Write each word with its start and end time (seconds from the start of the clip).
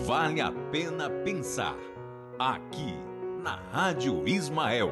Vale 0.00 0.40
a 0.40 0.50
pena 0.50 1.08
pensar. 1.08 1.76
Aqui, 2.38 2.94
na 3.42 3.56
Rádio 3.70 4.26
Ismael. 4.26 4.90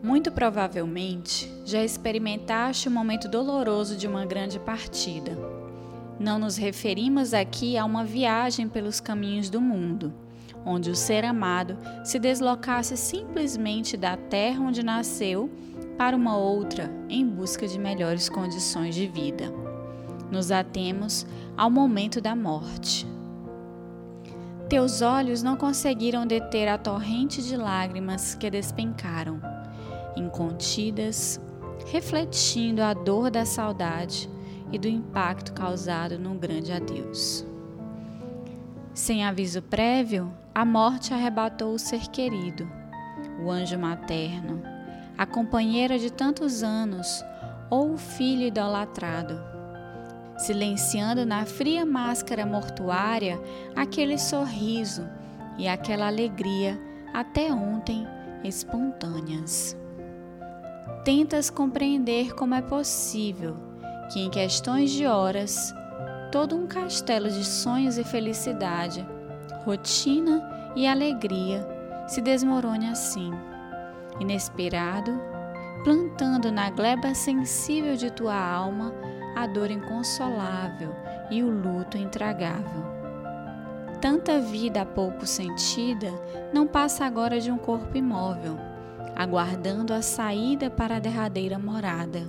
Muito 0.00 0.30
provavelmente 0.30 1.50
já 1.64 1.82
experimentaste 1.82 2.88
o 2.88 2.90
momento 2.90 3.26
doloroso 3.26 3.96
de 3.96 4.06
uma 4.06 4.24
grande 4.26 4.60
partida. 4.60 5.36
Não 6.20 6.38
nos 6.38 6.56
referimos 6.56 7.32
aqui 7.32 7.76
a 7.76 7.84
uma 7.84 8.04
viagem 8.04 8.68
pelos 8.68 9.00
caminhos 9.00 9.48
do 9.48 9.62
mundo, 9.62 10.12
onde 10.64 10.90
o 10.90 10.94
ser 10.94 11.24
amado 11.24 11.76
se 12.04 12.18
deslocasse 12.18 12.96
simplesmente 12.96 13.96
da 13.96 14.16
terra 14.16 14.60
onde 14.60 14.84
nasceu 14.84 15.50
para 15.98 16.16
uma 16.16 16.36
outra 16.36 16.88
em 17.08 17.26
busca 17.26 17.66
de 17.66 17.76
melhores 17.76 18.28
condições 18.28 18.94
de 18.94 19.08
vida. 19.08 19.52
Nos 20.30 20.52
atemos 20.52 21.26
ao 21.56 21.68
momento 21.68 22.20
da 22.20 22.36
morte. 22.36 23.04
Teus 24.68 25.02
olhos 25.02 25.42
não 25.42 25.56
conseguiram 25.56 26.24
deter 26.24 26.68
a 26.68 26.78
torrente 26.78 27.42
de 27.42 27.56
lágrimas 27.56 28.36
que 28.36 28.48
despencaram, 28.48 29.40
incontidas, 30.14 31.40
refletindo 31.86 32.82
a 32.82 32.94
dor 32.94 33.30
da 33.30 33.44
saudade 33.44 34.30
e 34.70 34.78
do 34.78 34.86
impacto 34.86 35.52
causado 35.52 36.18
num 36.18 36.36
grande 36.36 36.70
adeus. 36.70 37.44
Sem 38.94 39.24
aviso 39.24 39.62
prévio, 39.62 40.32
a 40.54 40.64
morte 40.64 41.14
arrebatou 41.14 41.72
o 41.72 41.78
ser 41.78 42.08
querido, 42.08 42.70
o 43.42 43.50
anjo 43.50 43.78
materno, 43.78 44.77
a 45.18 45.26
companheira 45.26 45.98
de 45.98 46.12
tantos 46.12 46.62
anos 46.62 47.24
ou 47.68 47.94
o 47.94 47.98
filho 47.98 48.42
idolatrado, 48.42 49.42
silenciando 50.38 51.26
na 51.26 51.44
fria 51.44 51.84
máscara 51.84 52.46
mortuária 52.46 53.40
aquele 53.74 54.16
sorriso 54.16 55.08
e 55.58 55.66
aquela 55.66 56.06
alegria 56.06 56.80
até 57.12 57.52
ontem 57.52 58.06
espontâneas. 58.44 59.76
Tentas 61.04 61.50
compreender 61.50 62.32
como 62.34 62.54
é 62.54 62.62
possível 62.62 63.56
que, 64.12 64.20
em 64.20 64.30
questões 64.30 64.92
de 64.92 65.04
horas, 65.04 65.74
todo 66.30 66.54
um 66.54 66.68
castelo 66.68 67.28
de 67.28 67.44
sonhos 67.44 67.98
e 67.98 68.04
felicidade, 68.04 69.04
rotina 69.64 70.72
e 70.76 70.86
alegria 70.86 71.66
se 72.06 72.20
desmorone 72.20 72.88
assim 72.88 73.32
inesperado, 74.20 75.20
plantando 75.84 76.50
na 76.50 76.70
gleba 76.70 77.14
sensível 77.14 77.96
de 77.96 78.10
tua 78.10 78.36
alma 78.36 78.92
a 79.36 79.46
dor 79.46 79.70
inconsolável 79.70 80.94
e 81.30 81.42
o 81.42 81.50
luto 81.50 81.96
intragável. 81.96 82.82
Tanta 84.00 84.40
vida 84.40 84.84
pouco 84.84 85.26
sentida 85.26 86.10
não 86.52 86.66
passa 86.66 87.04
agora 87.04 87.40
de 87.40 87.50
um 87.50 87.58
corpo 87.58 87.96
imóvel, 87.96 88.56
aguardando 89.16 89.92
a 89.92 90.02
saída 90.02 90.70
para 90.70 90.96
a 90.96 91.00
derradeira 91.00 91.58
morada. 91.58 92.22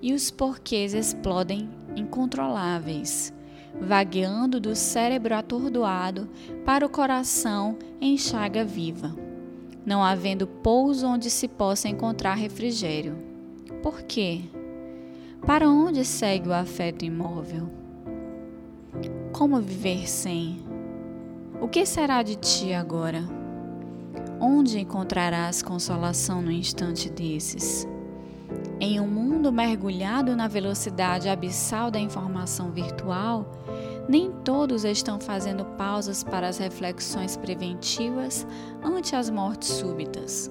E 0.00 0.12
os 0.12 0.30
porquês 0.30 0.94
explodem 0.94 1.68
incontroláveis, 1.96 3.32
vagueando 3.80 4.60
do 4.60 4.76
cérebro 4.76 5.34
atordoado 5.34 6.28
para 6.64 6.86
o 6.86 6.88
coração 6.88 7.76
em 8.00 8.16
chaga 8.16 8.64
viva 8.64 9.27
não 9.88 10.04
havendo 10.04 10.46
pouso 10.46 11.06
onde 11.06 11.30
se 11.30 11.48
possa 11.48 11.88
encontrar 11.88 12.34
refrigério. 12.34 13.16
Por 13.82 14.02
quê? 14.02 14.42
Para 15.46 15.66
onde 15.66 16.04
segue 16.04 16.46
o 16.46 16.52
afeto 16.52 17.06
imóvel? 17.06 17.70
Como 19.32 19.58
viver 19.62 20.06
sem? 20.06 20.62
O 21.58 21.66
que 21.66 21.86
será 21.86 22.22
de 22.22 22.36
ti 22.36 22.74
agora? 22.74 23.22
Onde 24.38 24.78
encontrarás 24.78 25.62
consolação 25.62 26.42
no 26.42 26.52
instante 26.52 27.08
desses? 27.08 27.88
Em 28.80 29.00
um 29.00 29.08
mundo 29.08 29.50
mergulhado 29.50 30.36
na 30.36 30.46
velocidade 30.46 31.28
abissal 31.28 31.90
da 31.90 31.98
informação 31.98 32.70
virtual, 32.70 33.44
nem 34.08 34.30
todos 34.30 34.84
estão 34.84 35.18
fazendo 35.18 35.64
pausas 35.76 36.22
para 36.22 36.46
as 36.46 36.58
reflexões 36.58 37.36
preventivas 37.36 38.46
ante 38.82 39.16
as 39.16 39.28
mortes 39.28 39.70
súbitas. 39.70 40.48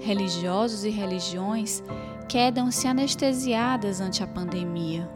Religiosos 0.00 0.84
e 0.84 0.90
religiões 0.90 1.82
quedam-se 2.28 2.86
anestesiadas 2.86 4.00
ante 4.00 4.22
a 4.22 4.28
pandemia. 4.28 5.10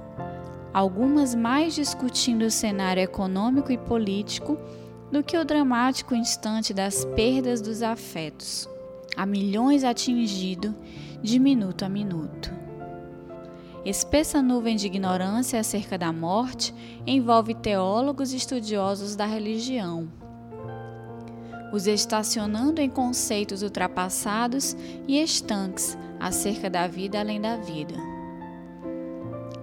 Algumas 0.73 1.37
mais 1.37 1.73
discutindo 1.73 2.43
o 2.43 2.51
cenário 2.51 3.01
econômico 3.01 3.71
e 3.71 3.79
político 3.79 4.59
do 5.13 5.23
que 5.23 5.39
o 5.39 5.45
dramático 5.45 6.17
instante 6.17 6.75
das 6.75 7.05
perdas 7.05 7.61
dos 7.61 7.81
afetos, 7.81 8.69
a 9.17 9.25
milhões 9.25 9.85
atingido 9.85 10.75
de 11.23 11.39
minuto 11.39 11.85
a 11.85 11.89
minuto. 11.89 12.53
Espessa 13.85 14.41
nuvem 14.41 14.77
de 14.77 14.87
ignorância 14.87 15.61
acerca 15.61 15.99
da 15.99 16.13
morte 16.13 16.75
envolve 17.07 17.55
teólogos 17.55 18.33
e 18.33 18.37
estudiosos 18.37 19.15
da 19.15 19.27
religião, 19.27 20.09
os 21.73 21.87
estacionando 21.87 22.81
em 22.81 22.89
conceitos 22.89 23.63
ultrapassados 23.63 24.75
e 25.07 25.21
estanques 25.21 25.99
acerca 26.19 26.71
da 26.71 26.87
vida 26.87 27.21
além 27.21 27.41
da 27.41 27.57
vida. 27.57 27.95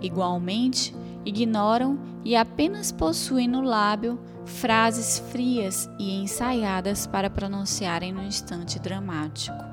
Igualmente, 0.02 0.94
ignoram 1.26 2.00
e 2.24 2.36
apenas 2.36 2.92
possuem 2.92 3.48
no 3.48 3.62
lábio 3.62 4.20
frases 4.46 5.20
frias 5.32 5.90
e 6.00 6.16
ensaiadas 6.16 7.08
para 7.08 7.30
pronunciarem 7.30 8.12
no 8.12 8.24
instante 8.24 8.80
dramático 8.80 9.72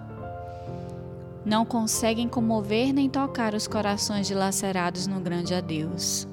não 1.49 1.65
conseguem 1.65 2.29
comover 2.29 2.93
nem 2.93 3.09
tocar 3.09 3.55
os 3.55 3.67
corações 3.67 4.27
dilacerados 4.27 5.07
no 5.07 5.19
grande 5.19 5.55
adeus. 5.55 6.29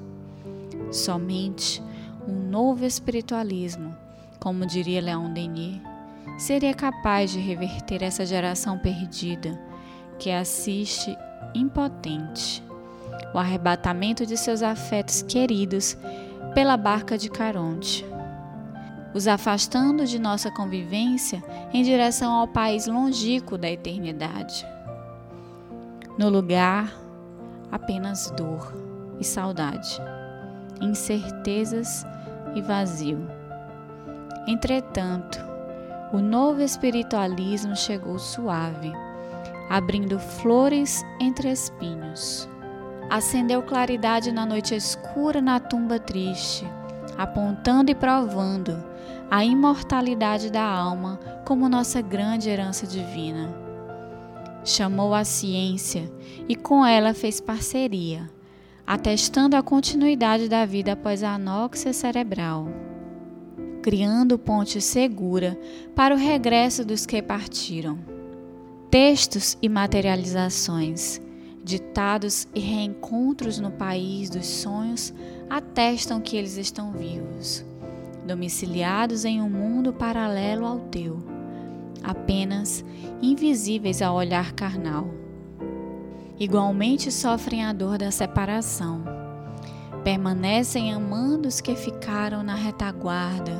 Somente 0.92 1.82
um 2.28 2.34
novo 2.50 2.84
espiritualismo, 2.84 3.96
como 4.38 4.66
diria 4.66 5.00
Leon 5.00 5.32
Denis, 5.32 5.80
seria 6.36 6.74
capaz 6.74 7.30
de 7.30 7.40
reverter 7.40 8.02
essa 8.02 8.26
geração 8.26 8.78
perdida 8.78 9.58
que 10.18 10.30
assiste 10.30 11.16
impotente 11.54 12.62
o 13.32 13.38
arrebatamento 13.38 14.26
de 14.26 14.36
seus 14.36 14.62
afetos 14.62 15.22
queridos 15.22 15.96
pela 16.54 16.76
barca 16.76 17.16
de 17.16 17.30
Caronte, 17.30 18.04
os 19.16 19.26
afastando 19.26 20.04
de 20.04 20.18
nossa 20.18 20.50
convivência 20.50 21.42
em 21.72 21.82
direção 21.82 22.34
ao 22.34 22.46
país 22.46 22.86
longínquo 22.86 23.56
da 23.56 23.70
eternidade. 23.70 24.66
No 26.18 26.28
lugar, 26.28 26.94
apenas 27.72 28.30
dor 28.32 28.74
e 29.18 29.24
saudade, 29.24 29.98
incertezas 30.82 32.04
e 32.54 32.60
vazio. 32.60 33.26
Entretanto, 34.46 35.42
o 36.12 36.18
novo 36.18 36.60
espiritualismo 36.60 37.74
chegou 37.74 38.18
suave, 38.18 38.92
abrindo 39.70 40.18
flores 40.18 41.02
entre 41.18 41.50
espinhos. 41.50 42.46
Acendeu 43.08 43.62
claridade 43.62 44.30
na 44.30 44.44
noite 44.44 44.74
escura 44.74 45.40
na 45.40 45.58
tumba 45.58 45.98
triste, 45.98 46.66
apontando 47.16 47.90
e 47.90 47.94
provando 47.94 48.82
a 49.30 49.44
imortalidade 49.44 50.50
da 50.50 50.64
alma 50.64 51.18
como 51.44 51.68
nossa 51.68 52.00
grande 52.00 52.48
herança 52.48 52.86
divina 52.86 53.66
chamou 54.66 55.14
a 55.14 55.24
ciência 55.24 56.10
e 56.48 56.56
com 56.56 56.84
ela 56.84 57.14
fez 57.14 57.40
parceria, 57.40 58.28
atestando 58.86 59.56
a 59.56 59.62
continuidade 59.62 60.48
da 60.48 60.66
vida 60.66 60.92
após 60.92 61.22
a 61.22 61.34
anóxia 61.34 61.92
cerebral, 61.92 62.68
criando 63.80 64.38
ponte 64.38 64.80
segura 64.80 65.58
para 65.94 66.14
o 66.14 66.18
regresso 66.18 66.84
dos 66.84 67.06
que 67.06 67.22
partiram. 67.22 67.98
Textos 68.90 69.56
e 69.62 69.68
materializações, 69.68 71.20
ditados 71.62 72.48
e 72.54 72.60
reencontros 72.60 73.58
no 73.58 73.70
país 73.70 74.30
dos 74.30 74.46
sonhos 74.46 75.12
atestam 75.48 76.20
que 76.20 76.36
eles 76.36 76.56
estão 76.56 76.92
vivos, 76.92 77.64
domiciliados 78.26 79.24
em 79.24 79.40
um 79.40 79.48
mundo 79.48 79.92
paralelo 79.92 80.66
ao 80.66 80.80
teu 80.80 81.36
apenas 82.06 82.84
invisíveis 83.20 84.00
ao 84.00 84.14
olhar 84.14 84.52
carnal. 84.52 85.08
Igualmente 86.38 87.10
sofrem 87.10 87.64
a 87.64 87.72
dor 87.72 87.98
da 87.98 88.10
separação. 88.10 89.04
Permanecem 90.04 90.92
amando 90.92 91.48
os 91.48 91.60
que 91.60 91.74
ficaram 91.74 92.42
na 92.42 92.54
retaguarda 92.54 93.58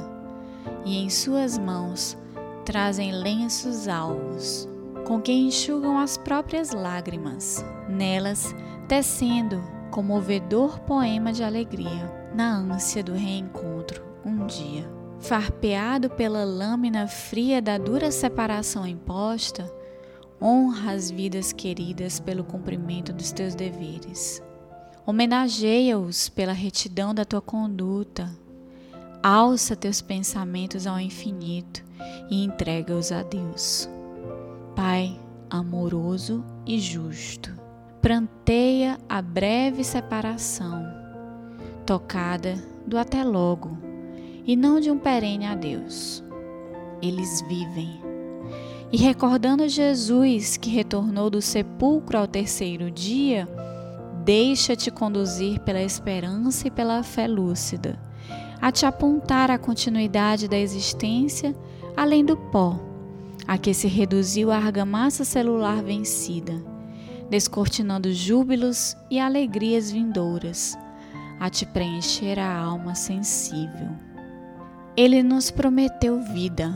e 0.85 0.97
em 0.99 1.11
suas 1.11 1.59
mãos 1.59 2.17
trazem 2.65 3.13
lenços 3.13 3.89
alvos. 3.89 4.69
com 5.05 5.21
quem 5.21 5.47
enxugam 5.47 5.97
as 5.97 6.17
próprias 6.17 6.73
lágrimas, 6.73 7.65
nelas 7.89 8.53
tecendo 8.89 9.63
comovedor 9.91 10.81
poema 10.81 11.33
de 11.33 11.43
alegria, 11.43 12.31
na 12.35 12.57
ânsia 12.57 13.03
do 13.03 13.13
reencontro 13.13 14.03
um 14.25 14.47
dia. 14.47 14.89
Farpeado 15.21 16.11
pela 16.11 16.45
lâmina 16.45 17.07
fria 17.07 17.63
da 17.63 17.79
dura 17.79 18.11
separação 18.11 18.87
imposta, 18.87 19.73
honra 20.41 20.93
as 20.93 21.11
vidas 21.11 21.53
queridas 21.53 22.21
pelo 22.21 22.45
cumprimento 22.45 23.13
dos 23.13 23.33
teus 23.33 23.55
deveres. 23.55 24.43
Homenageia-os 25.07 26.29
pela 26.29 26.53
retidão 26.53 27.15
da 27.15 27.25
tua 27.25 27.41
conduta. 27.41 28.31
Alça 29.23 29.75
teus 29.75 30.03
pensamentos 30.03 30.87
ao 30.87 31.01
infinito 31.01 31.83
e 32.31 32.45
entrega-os 32.45 33.11
a 33.11 33.23
Deus. 33.23 33.89
Pai 34.75 35.19
amoroso 35.49 36.45
e 36.67 36.79
justo, 36.79 37.55
pranteia 38.07 39.01
a 39.09 39.21
breve 39.21 39.83
separação, 39.83 40.87
tocada 41.85 42.55
do 42.87 42.97
até 42.97 43.25
logo 43.25 43.77
e 44.47 44.55
não 44.55 44.79
de 44.79 44.93
um 44.93 44.97
perene 44.97 45.45
adeus. 45.45 46.23
Eles 47.03 47.43
vivem. 47.49 48.01
E 48.93 48.97
recordando 48.97 49.69
Jesus 49.69 50.57
que 50.57 50.71
retornou 50.71 51.29
do 51.29 51.43
sepulcro 51.43 52.17
ao 52.17 52.29
terceiro 52.29 52.93
dia, 52.93 53.49
deixa-te 54.25 54.89
conduzir 54.89 55.59
pela 55.63 55.83
esperança 55.83 56.69
e 56.69 56.71
pela 56.71 57.03
fé 57.03 57.27
lúcida, 57.27 57.99
a 58.63 58.71
te 58.71 58.87
apontar 58.87 59.51
a 59.51 59.59
continuidade 59.59 60.47
da 60.47 60.57
existência 60.57 61.57
além 61.97 62.25
do 62.25 62.37
pó, 62.37 62.79
a 63.49 63.59
que 63.59 63.75
se 63.75 63.89
reduziu 63.89 64.53
a 64.53 64.59
argamassa 64.59 65.25
celular 65.25 65.83
vencida, 65.83 66.76
descortinando 67.31 68.13
júbilos 68.13 68.97
e 69.11 69.19
alegrias 69.19 69.91
vindouras, 69.91 70.77
a 71.41 71.51
te 71.51 71.67
preencher 71.67 72.39
a 72.39 72.59
alma 72.59 72.95
sensível. 72.95 73.89
Ele 74.97 75.23
nos 75.23 75.51
prometeu 75.51 76.21
vida 76.21 76.73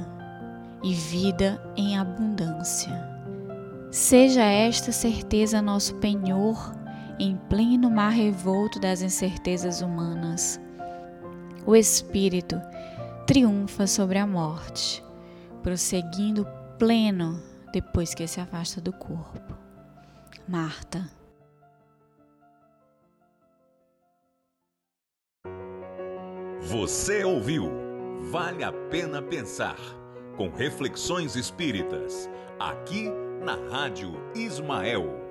e 0.83 0.93
vida 0.93 1.61
em 1.77 1.97
abundância. 1.97 3.09
Seja 3.91 4.45
esta 4.45 4.93
certeza 4.93 5.63
nosso 5.63 5.95
penhor 5.97 6.75
em 7.19 7.37
pleno 7.49 7.91
mar 7.91 8.13
revolto 8.13 8.79
das 8.79 9.03
incertezas 9.03 9.83
humanas. 9.83 10.61
O 11.67 11.77
Espírito 11.77 12.61
triunfa 13.27 13.87
sobre 13.87 14.19
a 14.19 14.27
morte, 14.27 15.05
prosseguindo 15.63 16.47
pleno 16.79 17.41
depois 17.73 18.15
que 18.15 18.27
se 18.27 18.41
afasta 18.41 18.81
do 18.81 18.93
corpo. 18.93 19.50
Marta. 20.51 21.09
Você 26.61 27.23
ouviu? 27.23 27.71
Vale 28.33 28.65
a 28.65 28.73
pena 28.73 29.23
pensar. 29.23 29.77
Com 30.37 30.49
reflexões 30.49 31.37
espíritas, 31.37 32.29
aqui 32.59 33.09
na 33.45 33.55
Rádio 33.71 34.13
Ismael. 34.35 35.30